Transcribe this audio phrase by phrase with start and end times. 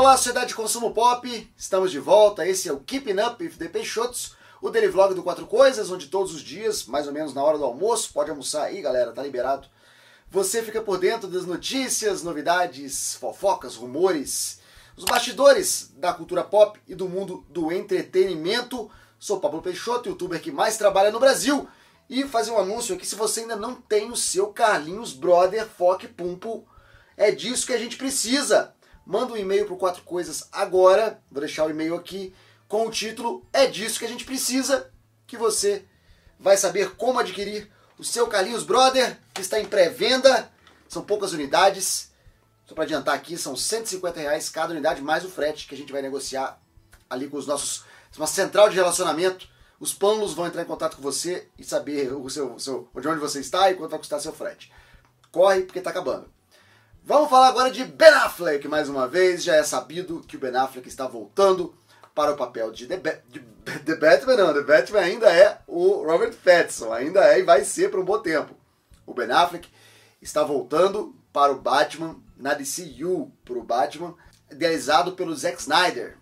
[0.00, 2.48] Olá, sociedade de consumo pop, estamos de volta.
[2.48, 6.06] Esse é o Keeping Up with the Peixotos, o daily vlog do Quatro Coisas, onde
[6.06, 9.22] todos os dias, mais ou menos na hora do almoço, pode almoçar aí, galera, tá
[9.22, 9.68] liberado.
[10.30, 14.60] Você fica por dentro das notícias, novidades, fofocas, rumores,
[14.96, 18.90] os bastidores da cultura pop e do mundo do entretenimento.
[19.18, 21.68] Sou Pablo Peixoto, youtuber que mais trabalha no Brasil.
[22.08, 26.08] E fazer um anúncio aqui, se você ainda não tem o seu Carlinhos Brother Foque
[26.08, 26.66] Pumpo,
[27.18, 28.72] é disso que a gente precisa
[29.10, 32.32] manda um e-mail para Quatro Coisas agora, vou deixar o e-mail aqui,
[32.68, 34.88] com o título É disso que a gente precisa,
[35.26, 35.84] que você
[36.38, 37.68] vai saber como adquirir
[37.98, 40.48] o seu Carlinhos Brother, que está em pré-venda,
[40.88, 42.12] são poucas unidades,
[42.64, 45.90] só para adiantar aqui, são 150 reais cada unidade, mais o frete que a gente
[45.90, 46.62] vai negociar
[47.08, 47.84] ali com os nossos,
[48.16, 49.48] uma central de relacionamento,
[49.80, 53.18] os panos vão entrar em contato com você e saber o seu, seu, de onde
[53.18, 54.72] você está e quanto vai custar seu frete.
[55.32, 56.30] Corre, porque está acabando.
[57.02, 59.42] Vamos falar agora de Ben Affleck mais uma vez.
[59.42, 61.74] Já é sabido que o Ben Affleck está voltando
[62.14, 63.40] para o papel de The, de
[63.84, 64.36] The Batman.
[64.36, 68.04] Não, The Batman ainda é o Robert Pattinson, ainda é e vai ser por um
[68.04, 68.54] bom tempo.
[69.06, 69.68] O Ben Affleck
[70.20, 74.14] está voltando para o Batman na DCU, para o Batman
[74.50, 76.16] idealizado pelo Zack Snyder.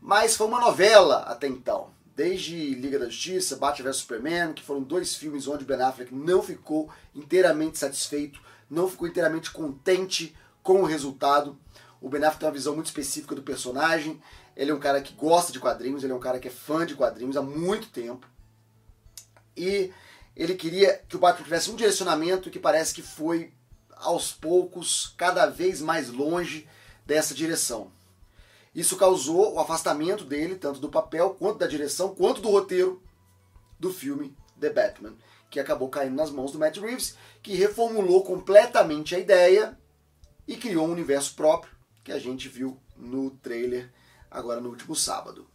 [0.00, 1.90] Mas foi uma novela até então.
[2.14, 6.42] Desde Liga da Justiça, Batman vs Superman, que foram dois filmes onde Ben Affleck não
[6.42, 11.58] ficou inteiramente satisfeito não ficou inteiramente contente com o resultado.
[12.00, 14.20] O Ben Affleck tem uma visão muito específica do personagem.
[14.56, 16.84] Ele é um cara que gosta de quadrinhos, ele é um cara que é fã
[16.84, 18.26] de quadrinhos há muito tempo.
[19.56, 19.92] E
[20.34, 23.52] ele queria que o Batman tivesse um direcionamento que parece que foi
[23.96, 26.68] aos poucos cada vez mais longe
[27.06, 27.90] dessa direção.
[28.74, 33.02] Isso causou o afastamento dele, tanto do papel, quanto da direção, quanto do roteiro
[33.80, 35.14] do filme The Batman
[35.50, 39.78] que acabou caindo nas mãos do Matt Reeves, que reformulou completamente a ideia
[40.46, 41.72] e criou um universo próprio
[42.04, 43.92] que a gente viu no trailer
[44.30, 45.48] agora no último sábado.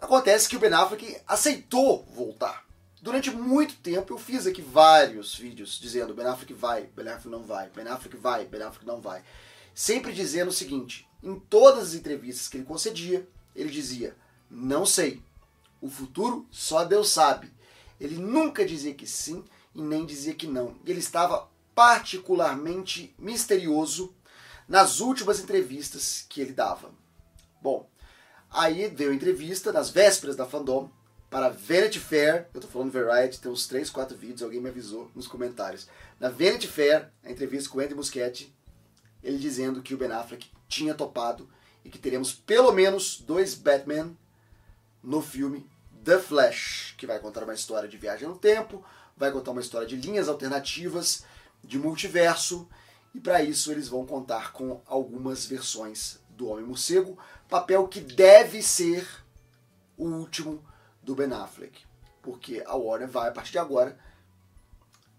[0.00, 2.64] Acontece que o Ben Affleck aceitou voltar.
[3.02, 7.42] Durante muito tempo eu fiz aqui vários vídeos dizendo Ben Affleck vai, Ben Affleck não
[7.42, 9.22] vai, Ben Affleck vai, Ben Affleck não vai.
[9.74, 14.16] Sempre dizendo o seguinte, em todas as entrevistas que ele concedia, ele dizia,
[14.50, 15.22] não sei,
[15.80, 17.52] o futuro só Deus sabe.
[18.00, 19.44] Ele nunca dizia que sim
[19.74, 20.76] e nem dizia que não.
[20.86, 24.14] Ele estava particularmente misterioso
[24.66, 26.90] nas últimas entrevistas que ele dava.
[27.60, 27.88] Bom,
[28.50, 30.90] aí deu entrevista nas vésperas da fandom
[31.28, 35.08] para Vanity Fair, eu tô falando Variety, tem uns 3, 4 vídeos, alguém me avisou
[35.14, 35.88] nos comentários.
[36.18, 38.52] Na Vanity Fair, a entrevista com Andy Muschietti,
[39.22, 41.48] ele dizendo que o Ben Affleck tinha topado
[41.84, 44.16] e que teremos pelo menos dois Batman
[45.00, 45.64] no filme
[46.04, 48.84] The Flash, que vai contar uma história de viagem no tempo,
[49.16, 51.24] vai contar uma história de linhas alternativas,
[51.62, 52.68] de multiverso,
[53.14, 57.18] e para isso eles vão contar com algumas versões do Homem-Morcego,
[57.48, 59.06] papel que deve ser
[59.96, 60.64] o último
[61.02, 61.84] do Ben Affleck,
[62.22, 63.98] porque a Warner vai, a partir de agora,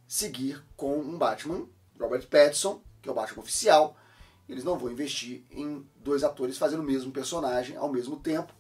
[0.08, 1.68] seguir com um Batman,
[2.00, 3.96] Robert Pattinson, que é o Batman oficial,
[4.50, 8.54] eles não vão investir em dois atores fazendo o mesmo personagem ao mesmo tempo,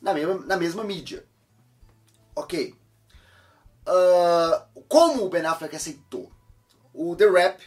[0.00, 1.26] na mesma, na mesma mídia.
[2.36, 2.74] Ok.
[3.88, 6.30] Uh, como o Ben Affleck aceitou?
[6.92, 7.62] O The Rap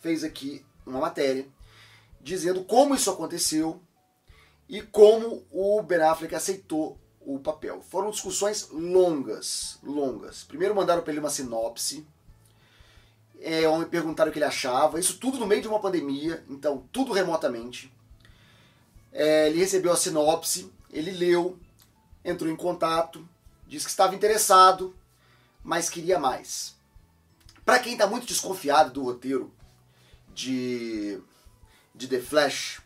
[0.00, 1.46] fez aqui uma matéria
[2.20, 3.80] dizendo como isso aconteceu
[4.68, 7.82] e como o Ben Affleck aceitou o papel.
[7.82, 10.44] Foram discussões longas, longas.
[10.44, 12.06] Primeiro mandaram para ele uma sinopse,
[13.40, 17.12] é, perguntaram o que ele achava, isso tudo no meio de uma pandemia, então tudo
[17.12, 17.92] remotamente.
[19.12, 21.58] É, ele recebeu a sinopse, ele leu,
[22.24, 23.28] entrou em contato,
[23.66, 24.94] Diz que estava interessado,
[25.62, 26.74] mas queria mais.
[27.64, 29.52] Para quem está muito desconfiado do roteiro
[30.32, 31.20] de,
[31.94, 32.80] de The Flash,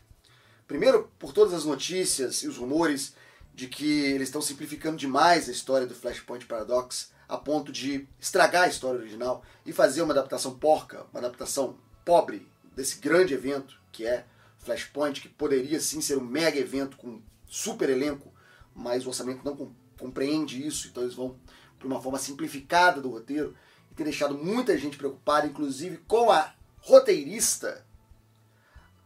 [0.67, 3.13] primeiro por todas as notícias e os rumores
[3.53, 8.63] de que eles estão simplificando demais a história do Flashpoint Paradox a ponto de estragar
[8.63, 14.05] a história original e fazer uma adaptação porca, uma adaptação pobre desse grande evento que
[14.05, 14.25] é
[14.59, 18.33] Flashpoint, que poderia sim ser um mega evento com super elenco,
[18.73, 19.55] mas o orçamento não
[20.01, 21.37] compreende isso, então eles vão
[21.77, 23.55] para uma forma simplificada do roteiro
[23.91, 27.85] e tem deixado muita gente preocupada, inclusive com a roteirista,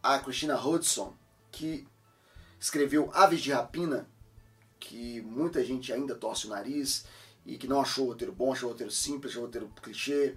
[0.02, 1.14] a Christina Hudson,
[1.52, 1.88] que
[2.60, 4.08] escreveu Aves de Rapina,
[4.80, 7.06] que muita gente ainda torce o nariz
[7.46, 10.36] e que não achou o roteiro bom, achou o roteiro simples, achou o roteiro clichê.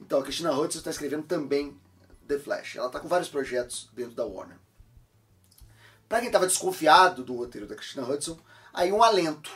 [0.00, 1.78] Então a Christina Hudson está escrevendo também
[2.26, 2.76] The Flash.
[2.76, 4.58] Ela está com vários projetos dentro da Warner.
[6.08, 8.38] Para quem estava desconfiado do roteiro da Christina Hudson,
[8.72, 9.50] aí um alento.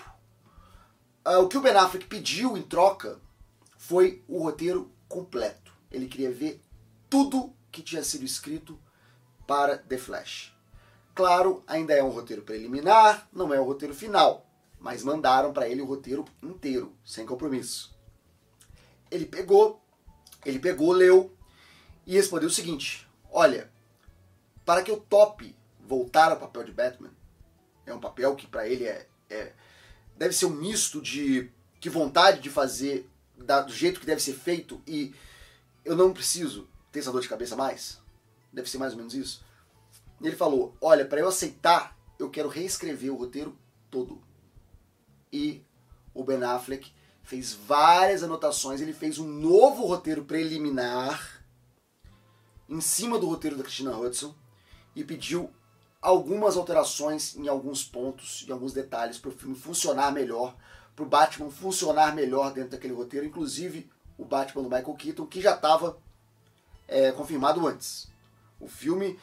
[1.26, 3.18] Uh, o que o Ben Affleck pediu em troca
[3.76, 5.72] foi o roteiro completo.
[5.90, 6.62] Ele queria ver
[7.08, 8.78] tudo que tinha sido escrito
[9.46, 10.54] para The Flash.
[11.14, 14.46] Claro, ainda é um roteiro preliminar, não é o roteiro final,
[14.80, 17.96] mas mandaram para ele o roteiro inteiro, sem compromisso.
[19.10, 19.80] Ele pegou,
[20.44, 21.32] ele pegou, leu
[22.06, 23.70] e respondeu o seguinte: Olha,
[24.64, 27.10] para que eu tope voltar ao papel de Batman,
[27.86, 29.52] é um papel que para ele é, é,
[30.16, 31.50] deve ser um misto de
[31.80, 35.14] que vontade de fazer da, do jeito que deve ser feito e
[35.84, 38.00] eu não preciso ter essa dor de cabeça mais.
[38.52, 39.44] Deve ser mais ou menos isso.
[40.20, 43.56] E ele falou: Olha, para eu aceitar, eu quero reescrever o roteiro
[43.90, 44.22] todo.
[45.32, 45.62] E
[46.14, 46.92] o Ben Affleck
[47.22, 48.80] fez várias anotações.
[48.80, 51.44] Ele fez um novo roteiro preliminar
[52.68, 54.34] em cima do roteiro da Christina Hudson
[54.94, 55.52] e pediu
[56.04, 60.54] algumas alterações em alguns pontos, em alguns detalhes, para o filme funcionar melhor,
[60.94, 65.40] para o Batman funcionar melhor dentro daquele roteiro, inclusive o Batman do Michael Keaton, que
[65.40, 65.96] já estava
[66.86, 68.08] é, confirmado antes.
[68.60, 69.18] O filme,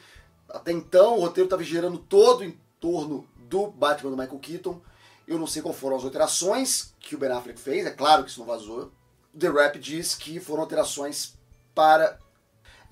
[0.48, 4.80] até então, o roteiro estava girando todo em torno do Batman do Michael Keaton.
[5.26, 8.30] Eu não sei qual foram as alterações que o Ben Affleck fez, é claro que
[8.30, 8.90] isso não vazou.
[9.38, 11.34] The Rap diz que foram alterações
[11.74, 12.18] para.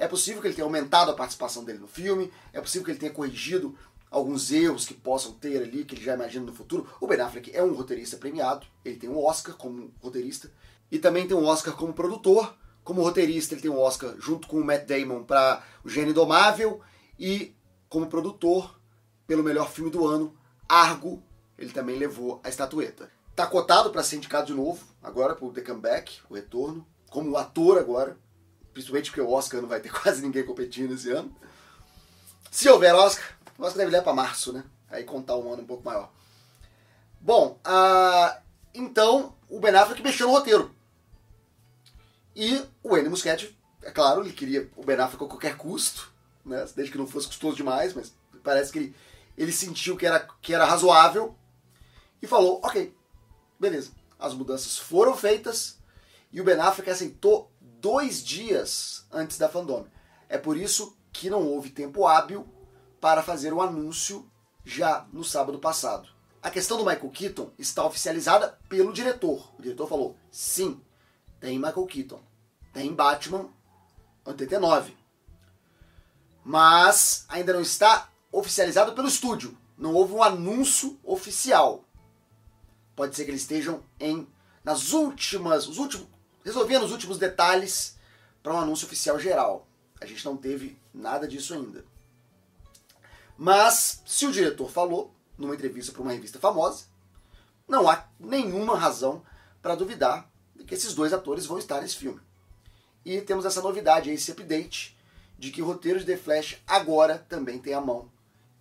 [0.00, 2.98] É possível que ele tenha aumentado a participação dele no filme, é possível que ele
[2.98, 3.76] tenha corrigido
[4.10, 6.88] alguns erros que possam ter ali, que ele já imagina no futuro.
[6.98, 10.50] O Ben Affleck é um roteirista premiado, ele tem um Oscar como roteirista,
[10.90, 12.56] e também tem um Oscar como produtor.
[12.82, 16.80] Como roteirista, ele tem um Oscar junto com o Matt Damon para O Gênio Indomável
[17.18, 17.54] e
[17.90, 18.80] como produtor
[19.26, 20.34] pelo melhor filme do ano,
[20.66, 21.22] Argo,
[21.58, 23.10] ele também levou a estatueta.
[23.36, 27.76] Tá cotado para ser indicado de novo, agora pro The Comeback, o retorno, como ator
[27.76, 28.16] agora,
[28.72, 31.34] principalmente porque o Oscar não vai ter quase ninguém competindo esse ano.
[32.50, 34.64] Se houver Oscar, o Oscar deve levar para março, né?
[34.90, 36.10] Aí contar um ano um pouco maior.
[37.20, 38.40] Bom, uh,
[38.74, 40.74] então o Ben Affleck mexeu no roteiro.
[42.34, 46.12] E o Andy Muschietti, é claro, ele queria o Ben Affleck a qualquer custo,
[46.44, 46.66] né?
[46.74, 48.96] desde que não fosse custoso demais, mas parece que ele,
[49.36, 51.36] ele sentiu que era, que era razoável
[52.22, 52.94] e falou, ok,
[53.58, 53.92] beleza.
[54.18, 55.78] As mudanças foram feitas
[56.32, 57.49] e o Ben Affleck aceitou
[57.80, 59.88] dois dias antes da fandome.
[60.28, 62.46] É por isso que não houve tempo hábil
[63.00, 64.30] para fazer o anúncio
[64.64, 66.08] já no sábado passado.
[66.42, 69.52] A questão do Michael Keaton está oficializada pelo diretor.
[69.58, 70.80] O diretor falou: sim,
[71.40, 72.20] tem Michael Keaton,
[72.72, 73.48] tem Batman
[74.24, 74.96] 89.
[76.44, 79.56] Mas ainda não está oficializado pelo estúdio.
[79.76, 81.84] Não houve um anúncio oficial.
[82.94, 84.26] Pode ser que eles estejam em
[84.62, 86.06] nas últimas, os últimos,
[86.44, 87.96] resolvendo os últimos detalhes
[88.42, 89.66] para um anúncio oficial geral.
[90.00, 91.84] A gente não teve nada disso ainda.
[93.36, 96.84] Mas se o diretor falou numa entrevista para uma revista famosa,
[97.66, 99.22] não há nenhuma razão
[99.62, 100.30] para duvidar
[100.66, 102.20] que esses dois atores vão estar nesse filme.
[103.04, 104.96] E temos essa novidade, esse update,
[105.38, 108.10] de que o roteiro de The Flash agora também tem a mão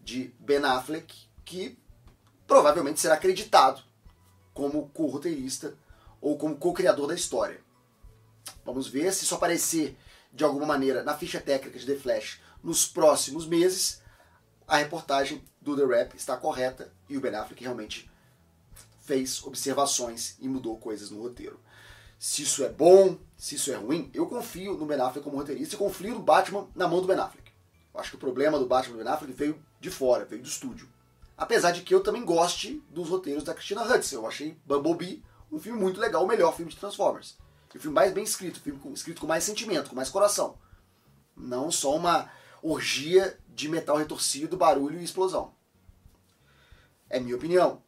[0.01, 1.77] de Ben Affleck, que
[2.47, 3.83] provavelmente será acreditado
[4.53, 5.75] como co-roteirista
[6.21, 7.61] ou como co-criador da história.
[8.65, 9.97] Vamos ver se isso aparecer
[10.31, 14.01] de alguma maneira na ficha técnica de The Flash nos próximos meses.
[14.67, 18.09] A reportagem do The Rap está correta e o Ben Affleck realmente
[19.01, 21.59] fez observações e mudou coisas no roteiro
[22.19, 25.75] se isso é bom, se isso é ruim, eu confio no Ben Affleck como roteirista
[25.75, 27.49] e confio no Batman na mão do Ben Affleck.
[27.93, 30.47] Eu acho que o problema do Batman do Ben Affleck veio de fora, veio do
[30.47, 30.89] estúdio.
[31.37, 34.17] Apesar de que eu também goste dos roteiros da Christina Hudson.
[34.17, 37.37] Eu achei Bumblebee um filme muito legal, o melhor filme de Transformers.
[37.73, 40.57] O filme mais bem escrito, o filme escrito com mais sentimento, com mais coração.
[41.35, 45.53] Não só uma orgia de metal retorcido, barulho e explosão.
[47.09, 47.81] É minha opinião.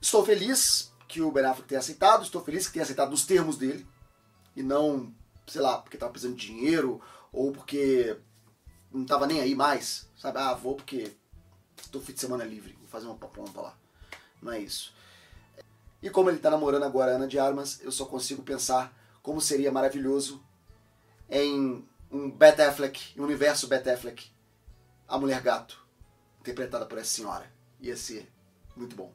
[0.00, 3.56] Estou feliz que o Ben Affleck tenha aceitado, estou feliz que tenha aceitado nos termos
[3.56, 3.86] dele,
[4.54, 5.12] e não,
[5.46, 7.00] sei lá, porque estava precisando de dinheiro,
[7.32, 8.18] ou porque
[8.92, 10.38] não estava nem aí mais, sabe?
[10.38, 11.12] Ah, vou porque
[11.80, 13.76] estou fim de semana livre, vou fazer uma ponta lá.
[14.42, 14.92] Não é isso.
[16.02, 19.40] E como ele está namorando agora a Ana de Armas, eu só consigo pensar como
[19.40, 20.42] seria maravilhoso
[21.28, 24.30] em um Bat Affleck, um universo Bat Affleck,
[25.06, 25.84] a Mulher Gato,
[26.40, 27.50] interpretada por essa senhora.
[27.80, 28.30] Ia ser
[28.76, 29.12] muito bom.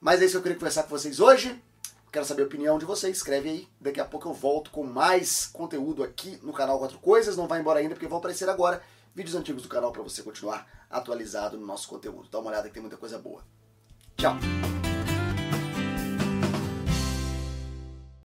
[0.00, 1.62] Mas é isso que eu queria conversar com vocês hoje.
[2.10, 3.16] Quero saber a opinião de vocês.
[3.16, 3.68] Escreve aí.
[3.80, 7.36] Daqui a pouco eu volto com mais conteúdo aqui no canal Quatro Coisas.
[7.36, 8.82] Não vai embora ainda porque vão aparecer agora
[9.14, 12.28] vídeos antigos do canal para você continuar atualizado no nosso conteúdo.
[12.30, 13.42] Dá uma olhada que tem muita coisa boa.
[14.16, 14.36] Tchau!